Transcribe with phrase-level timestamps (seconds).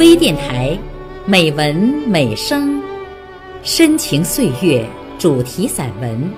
[0.00, 0.78] 微电台，
[1.26, 1.76] 美文
[2.06, 2.80] 美声，
[3.62, 4.82] 深情岁月
[5.18, 6.32] 主题散文。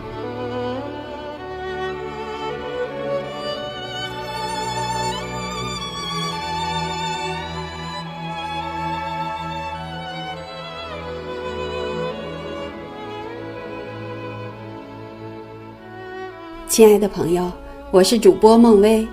[16.67, 17.49] 亲爱的朋友，
[17.93, 19.07] 我是主播孟薇。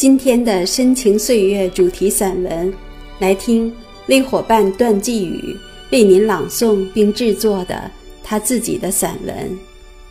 [0.00, 2.72] 今天的深情岁月主题散文，
[3.18, 3.70] 来听
[4.06, 5.54] 为伙伴段继宇
[5.90, 7.90] 为您朗诵并制作的
[8.24, 9.36] 他自己的散文《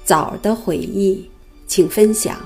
[0.05, 1.15] 枣的回忆》，
[1.65, 2.39] 请分享。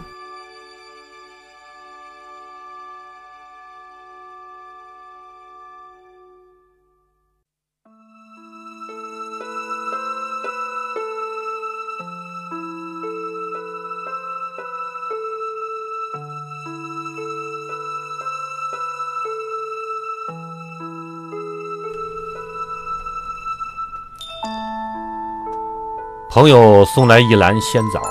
[26.34, 28.02] 朋友送来一篮鲜枣，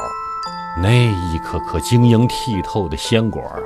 [0.81, 3.59] 那一颗颗晶莹剔透的鲜果啊，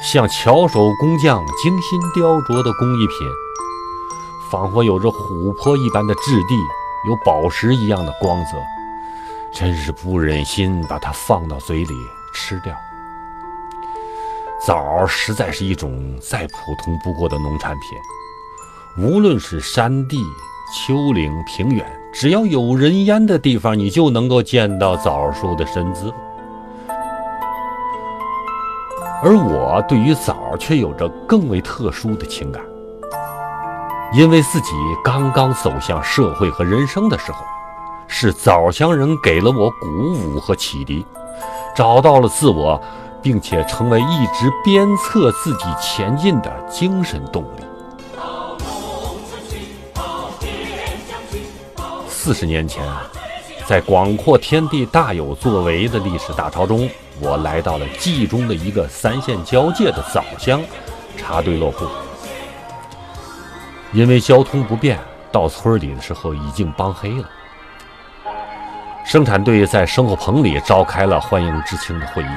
[0.00, 3.16] 像巧手工匠精心雕琢的工艺品，
[4.48, 6.54] 仿佛有着琥珀一般的质地，
[7.08, 8.52] 有宝石一样的光泽，
[9.52, 11.94] 真是不忍心把它放到嘴里
[12.32, 12.72] 吃掉。
[14.64, 20.22] 枣实在是一种再普通不过的农产品，无论是山地、
[20.72, 21.97] 丘陵、平原。
[22.18, 26.12] 只要有人烟的地方，你就能够见到枣树的身姿。
[29.22, 32.60] 而我对于枣却有着更为特殊的情感，
[34.12, 34.72] 因为自己
[35.04, 37.44] 刚刚走向社会和人生的时候，
[38.08, 41.06] 是枣乡人给了我鼓舞和启迪，
[41.72, 42.82] 找到了自我，
[43.22, 47.67] 并且成为一直鞭策自己前进的精神动力。
[52.28, 53.04] 四十年前啊，
[53.66, 56.86] 在广阔天地大有作为的历史大潮中，
[57.20, 60.60] 我来到了冀中的一个三县交界的枣乡
[61.16, 61.86] 插队落户。
[63.94, 64.98] 因为交通不便，
[65.32, 67.24] 到村里的时候已经帮黑了。
[69.06, 72.28] 生产队在牲口棚里召开了欢迎知青的会议。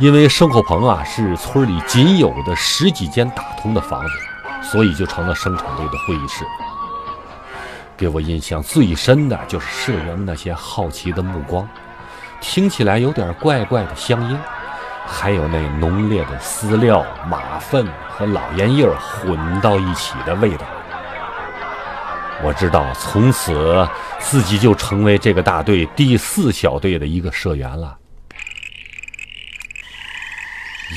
[0.00, 6.44] 因为牲口棚啊是村里仅有的十几间打通的房子，所以就成了生产队的会议室。
[8.02, 11.68] 给我印象最深的就是社员那些好奇的目光，
[12.40, 14.36] 听起来有点怪怪的乡音，
[15.06, 20.66] 还有那浓烈的饲料、马粪和老烟叶混到一起的味道。
[22.42, 23.88] 我知道，从此
[24.18, 27.96] 自己就成为这个大队第四小队的一个社员了。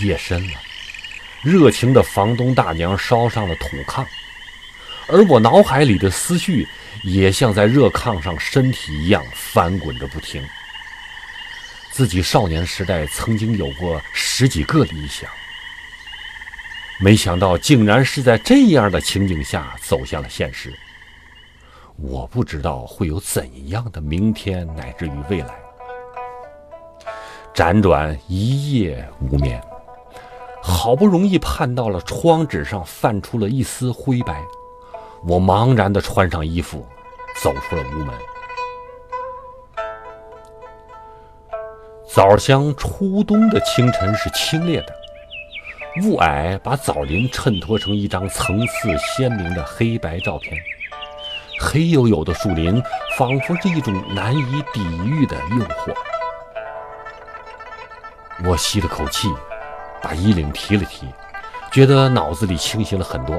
[0.02, 0.54] 夜深了，
[1.44, 4.04] 热情的房东大娘烧上了土炕，
[5.08, 6.68] 而我脑海里的思绪。
[7.04, 10.44] 也像在热炕上，身体一样翻滚着不停。
[11.92, 15.30] 自己少年时代曾经有过十几个理想，
[17.00, 20.74] 没想到竟然是在这样的情景下走向了现实。
[21.98, 25.54] 我不知道会有怎样的明天，乃至于未来。
[27.54, 29.62] 辗转一夜无眠，
[30.64, 34.42] 好不容易盼到了窗纸上泛出了一丝灰白。
[35.28, 36.86] 我茫然地穿上衣服，
[37.42, 38.14] 走出了屋门。
[42.08, 44.96] 枣乡初冬的清晨是清冽的，
[46.04, 50.56] 雾霭把枣林衬托成一张层次鲜明的黑白照片。
[51.60, 52.80] 黑黝黝的树林，
[53.18, 55.94] 仿佛是一种难以抵御的诱惑。
[58.46, 59.28] 我吸了口气，
[60.04, 61.08] 把衣领提了提，
[61.72, 63.36] 觉得脑子里清醒了很多。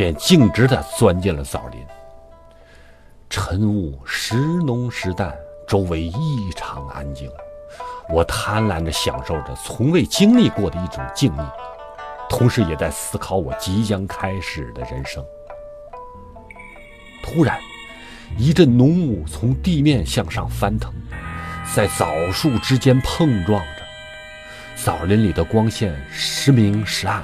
[0.00, 1.86] 便径直地钻进了枣林。
[3.28, 5.36] 晨雾时浓时淡，
[5.68, 7.30] 周围异常安静。
[8.08, 11.46] 我贪婪地享受着从未经历过的一种静谧，
[12.30, 15.22] 同时也在思考我即将开始的人生。
[17.22, 17.60] 突然，
[18.38, 20.90] 一阵浓雾从地面向上翻腾，
[21.76, 23.82] 在枣树之间碰撞着。
[24.76, 27.22] 枣林里的光线时明时暗。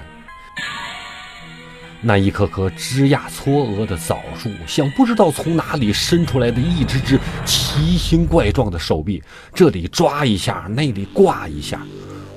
[2.03, 9.23] 那一棵棵枝桠错额的枣树，像不知道从哪里伸出来的一只只奇形怪状的手臂，
[9.55, 11.81] 这里抓一下，那里挂一下，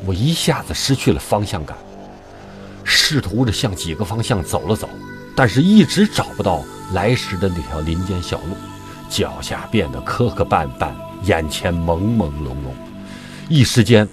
[0.05, 1.77] 我一下子失去了方向感，
[2.83, 4.89] 试图着向几个方向走了走，
[5.35, 6.63] 但是一直找不到
[6.93, 8.55] 来时的那条林间小路，
[9.09, 10.91] 脚下变得磕磕绊绊，
[11.25, 12.71] 眼前朦朦胧胧，
[13.49, 14.07] 一时间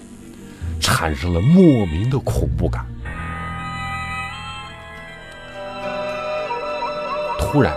[0.79, 2.85] 产生了莫名的恐怖感。
[7.39, 7.75] 突然，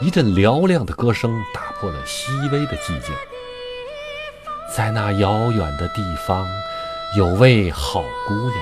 [0.00, 3.14] 一阵嘹亮的歌声打破了细微的寂静。
[4.74, 6.46] 在那遥远的地方，
[7.16, 8.56] 有位好姑娘。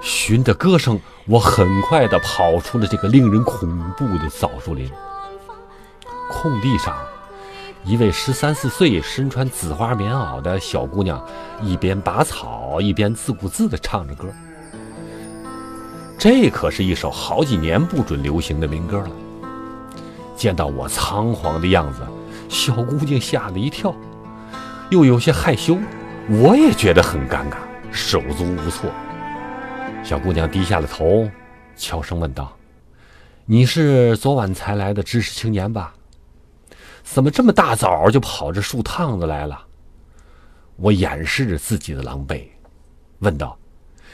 [0.00, 4.90] 循着歌声，我很快地跑出了这个令人恐怖的枣树林。
[6.30, 6.96] 空地上，
[7.84, 11.22] 一位十三四岁、身穿紫花棉袄的小姑娘，
[11.62, 14.28] 一边拔草，一边自顾自地唱着歌。
[16.24, 19.10] 这可是一首好几年不准流行的民歌了。
[20.34, 22.00] 见到我仓皇的样子，
[22.48, 23.94] 小姑娘吓了一跳，
[24.88, 25.76] 又有些害羞，
[26.30, 27.56] 我也觉得很尴尬，
[27.92, 28.90] 手足无措。
[30.02, 31.28] 小姑娘低下了头，
[31.76, 32.56] 悄声问道
[33.44, 35.92] ：“你是昨晚才来的知识青年吧？
[37.02, 39.62] 怎么这么大早就跑这树趟子来了？”
[40.76, 42.44] 我掩饰着自己的狼狈，
[43.18, 43.58] 问道：“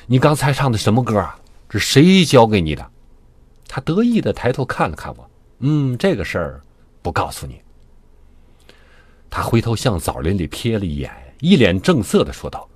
[0.07, 1.37] 你刚才唱的什么歌啊？
[1.71, 2.87] 这谁教给你的？”
[3.67, 5.31] 他得意的抬头看了看我
[5.61, 6.63] ，“嗯，这个事儿
[7.01, 7.63] 不告诉你。”
[9.31, 12.69] 他回头向枣林里瞥了一眼，一脸正色的说道。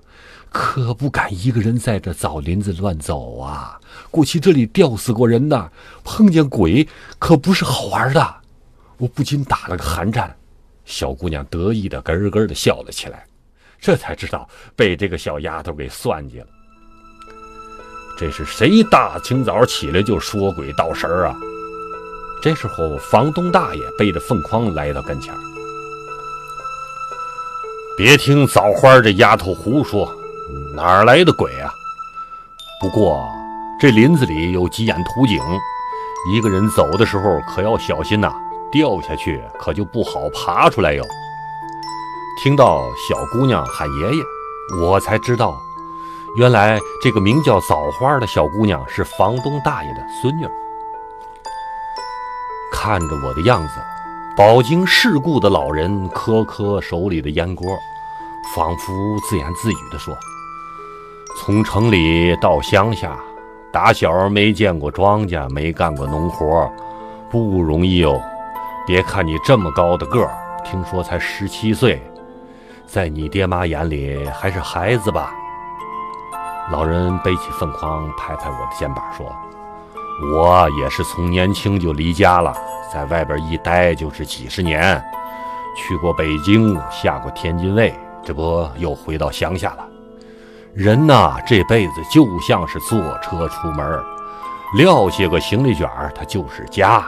[0.49, 3.77] 可不敢一个人在这枣林子乱走啊！
[4.09, 5.71] 过去这里吊死过人的，
[6.01, 6.87] 碰见鬼
[7.19, 8.35] 可不是好玩的。
[8.95, 10.33] 我不禁打了个寒战。
[10.85, 13.27] 小姑娘得意的咯咯的笑了起来，
[13.81, 14.47] 这才知道
[14.77, 16.47] 被这个小丫头给算计了。
[18.17, 21.35] 这是谁大清早起来就说鬼道神儿啊？
[22.41, 25.39] 这时候，房东大爷背着凤筐来到跟前儿
[27.97, 30.13] 别听枣花这丫头胡说。
[30.75, 31.73] 哪儿来的鬼啊？
[32.79, 33.27] 不过
[33.79, 35.41] 这林子里有几眼土井，
[36.31, 38.31] 一个人走的时候可要小心呐，
[38.71, 41.03] 掉下去可就不好爬出来哟。
[42.43, 44.23] 听到小姑娘喊爷爷，
[44.81, 45.57] 我才知道，
[46.35, 50.45] 原来这个名叫枣花的小姑娘是房东大爷的孙女。
[52.73, 53.79] 看着我的样子，
[54.35, 57.65] 饱经世故的老人磕磕手里的烟锅，
[58.53, 58.93] 仿佛
[59.29, 60.13] 自言自语地说。
[61.37, 63.17] 从城里到乡下，
[63.71, 66.69] 打小没见过庄稼，没干过农活，
[67.29, 68.21] 不容易哦。
[68.85, 70.35] 别看你这么高的个儿，
[70.65, 72.01] 听说才十七岁，
[72.85, 75.33] 在你爹妈眼里还是孩子吧？
[76.71, 79.25] 老人背起粪筐，拍拍我的肩膀说
[80.33, 82.51] ：“我也是从年轻就离家了，
[82.91, 85.03] 在外边一待就是几十年，
[85.77, 89.87] 去过北京，下过天津卫，这不又回到乡下了。”
[90.73, 94.03] 人呐，这辈子就像是坐车出门，
[94.75, 97.05] 撂下个行李卷儿，它就是家。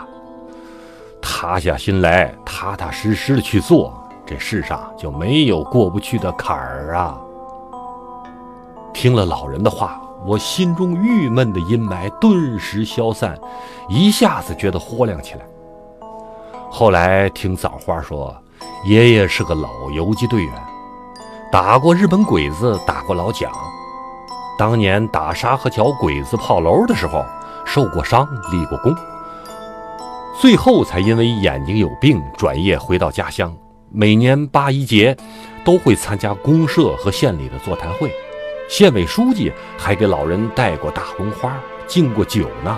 [1.20, 3.92] 塌下心来，踏踏实实的去做，
[4.26, 7.20] 这世上就没有过不去的坎儿啊！
[8.98, 13.38] 听了老人的话，我心中郁闷的阴霾顿时消散，
[13.88, 15.42] 一下子觉得豁亮起来。
[16.68, 18.36] 后来听枣花说，
[18.86, 20.54] 爷爷是个老游击队员。
[21.52, 23.52] 打过日本鬼子，打过老蒋，
[24.58, 27.24] 当年打沙河桥鬼子炮楼的时候，
[27.68, 28.96] 受过伤，立过功，
[30.42, 33.56] 最后才因为眼睛有病，转业回到家乡。
[33.92, 35.16] 每年八一节，
[35.64, 38.12] 都会参加公社和县里的座谈会，
[38.68, 41.58] 县委书记还给老人带过大红花，
[41.88, 42.78] 敬过酒呢。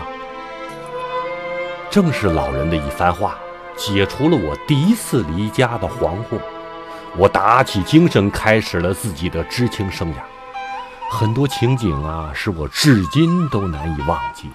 [1.90, 3.38] 正是老人的一番话，
[3.76, 6.40] 解除了我第一次离家的惶惑。
[7.18, 10.18] 我打起精神，开始了自己的知青生涯。
[11.10, 14.48] 很多情景啊，是我至今都难以忘记。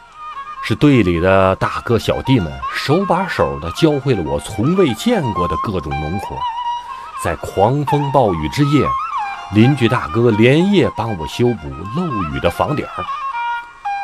[0.63, 6.37] 是队里的大哥小弟们手把手的教会了我从未见过的各种农活。
[7.23, 8.87] 在狂风暴雨之夜，
[9.53, 13.05] 邻居大哥连夜帮我修补漏雨的房顶儿。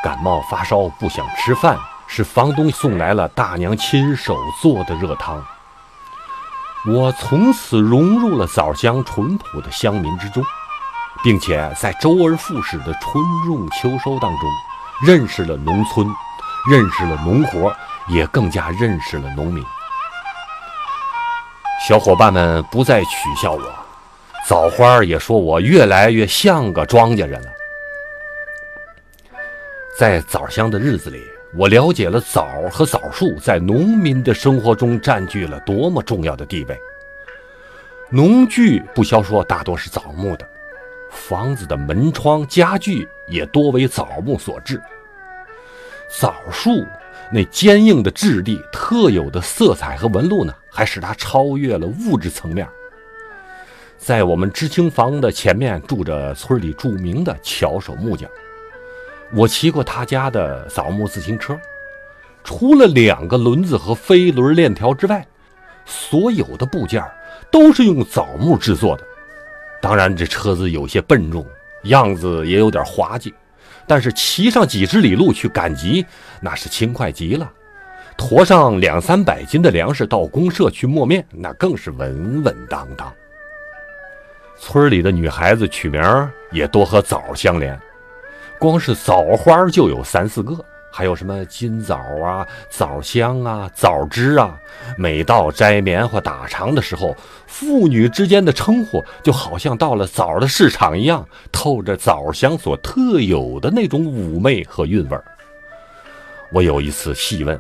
[0.02, 5.44] 感冒发烧不想吃饭，是房东送来了大娘亲手做的热汤。
[6.87, 10.42] 我从此融入了枣乡淳朴的乡民之中，
[11.23, 14.50] 并且在周而复始的春种秋收当中，
[15.06, 16.06] 认识了农村，
[16.70, 17.75] 认识了农活，
[18.09, 19.62] 也更加认识了农民。
[21.87, 23.75] 小伙伴们不再取笑我，
[24.49, 27.49] 枣花也说我越来越像个庄稼人了。
[29.99, 31.23] 在枣乡的日子里。
[31.52, 36.78] 我了解了枣和枣树在农民的生活中占据了多么重要的地位。
[38.09, 40.49] 农具不消说，大多是枣木的，
[41.11, 44.80] 房子的门窗、家具也多为枣木所制。
[46.20, 46.87] 枣树
[47.32, 52.64] 那坚硬的质地、特有的色彩和纹路呢，还使它超越了物质层面。
[54.00, 58.28] 在我们知青房的前面住着村里著名的巧手木匠。
[59.30, 61.57] 我骑过他家的枣木自行车，
[62.42, 65.25] 除了两个轮子和飞轮链条之外，
[65.85, 67.04] 所有的部件
[67.50, 69.04] 都是用枣木制作的。
[69.83, 71.47] 当然，这车子有些笨重，
[71.83, 73.35] 样子也有点滑稽，
[73.87, 76.07] 但是骑上几十里路去赶集，
[76.40, 77.52] 那是轻快极了。
[78.16, 83.12] 驮上两三百斤的粮食到公社去磨面，那更是稳稳当当。
[84.61, 86.02] 村里的女孩子取名
[86.52, 87.81] 也多和枣相连，
[88.59, 90.55] 光是枣花就有三四个。
[90.93, 94.59] 还有什么金枣啊、枣香啊、枣枝啊？
[94.99, 105.17] 每到摘棉花、打长的时候，妇女之间的称呼就好像到了枣的市场一样，透着枣香所特有的那种妩媚和韵味。
[106.52, 107.59] 我有一次细问，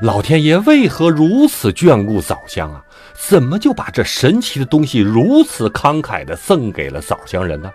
[0.00, 2.82] 老天爷为何如此眷顾枣香啊？
[3.28, 7.70] 怎么就把这神奇的东西如此慷慨地赠给了枣乡人呢？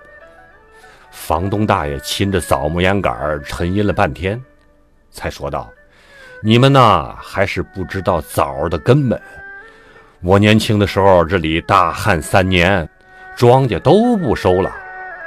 [1.12, 4.42] 房东大爷亲着枣木烟杆沉吟了半天。
[5.12, 5.72] 才说道
[6.44, 9.22] ：“你们呐，还是不知道枣的根本。
[10.22, 12.88] 我年轻的时候，这里大旱三年，
[13.38, 14.76] 庄稼都不收了。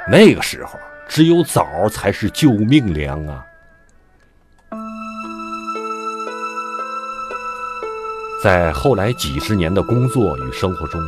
[0.07, 3.43] 那个时候，只有枣才是救命粮啊。”
[8.41, 11.01] 在后来几十年的工作与生活中，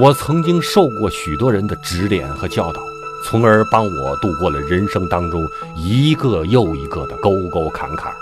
[0.00, 2.80] 我曾经受过许多人的指点和教导，
[3.24, 5.44] 从而帮我度过了人生当中
[5.76, 8.14] 一个又一个的沟沟坎坎。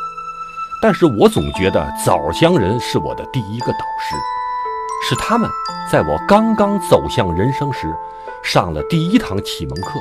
[0.81, 4.17] 但是我总觉得枣乡人是我的第一个导师，
[5.07, 5.47] 是他们
[5.93, 7.95] 在我刚刚走向人生时，
[8.43, 10.01] 上了第一堂启蒙课，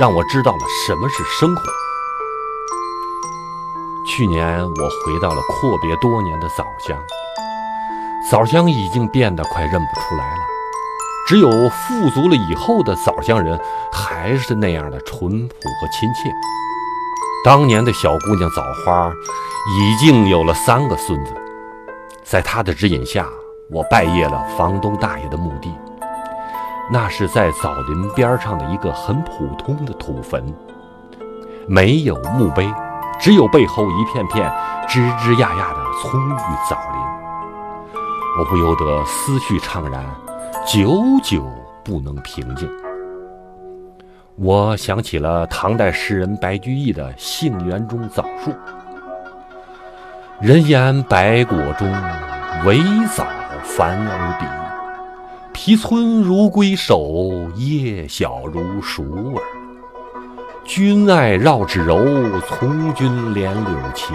[0.00, 1.62] 让我知道了什么是生活。
[4.06, 6.96] 去年我回到了阔别多年的枣乡，
[8.30, 10.42] 枣乡已经变得快认不出来了，
[11.26, 13.58] 只有富足了以后的枣乡人
[13.92, 16.30] 还是那样的淳朴和亲切。
[17.44, 19.12] 当年的小姑娘枣花。
[19.78, 21.34] 已经有了三个孙子，
[22.24, 23.28] 在他的指引下，
[23.70, 25.70] 我拜谒了房东大爷的墓地。
[26.90, 30.42] 那是在枣林边上的一个很普通的土坟，
[31.68, 32.72] 没有墓碑，
[33.20, 34.50] 只有背后一片片
[34.88, 36.99] 枝枝桠桠的葱郁枣林。
[38.40, 40.02] 我不由得思绪怅然，
[40.66, 41.46] 久久
[41.84, 42.66] 不能平静。
[44.36, 48.50] 我想起了唐代诗人白居易的《杏园中枣树》。
[50.40, 51.86] 人言百果中，
[52.64, 52.78] 唯
[53.14, 53.26] 枣
[53.62, 54.46] 繁而比。
[55.52, 59.42] 皮粗如龟首，叶小如鼠耳。
[60.64, 64.14] 君爱绕指柔，从军连柳齐。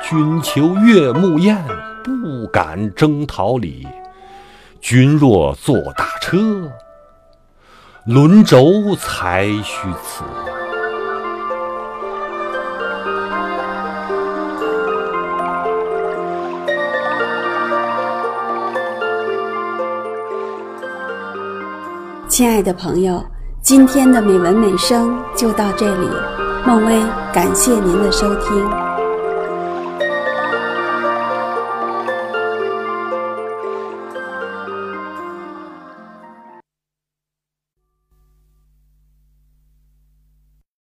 [0.00, 1.60] 君求悦木燕，
[2.22, 3.86] 不敢征桃李。
[4.80, 6.38] 君若坐大车，
[8.06, 10.24] 轮轴才须辞。
[22.28, 23.20] 亲爱的朋友，
[23.60, 26.08] 今天的美文美声就到这里，
[26.64, 28.87] 孟薇感谢您的收听。